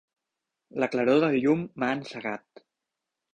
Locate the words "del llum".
1.25-1.61